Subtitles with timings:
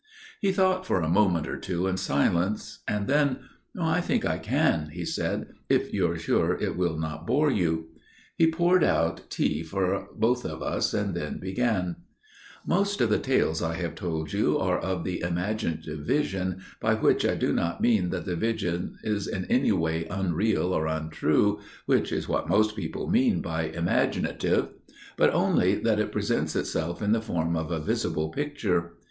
[0.39, 3.37] He thought for a moment or two in silence; and then––––
[3.79, 7.87] "I think I can," he said, "if you are sure it will not bore you."
[8.35, 10.43] He poured out tea for us both,
[10.95, 11.97] and then began:
[12.65, 17.23] "Most of the tales I have told you are of the imaginative vision, by which
[17.23, 22.11] I do not mean that the vision is in any way unreal or untrue, which
[22.11, 24.69] is what most people mean by 'imaginative,'
[25.15, 28.93] but only that it presents itself in the form of a visible picture.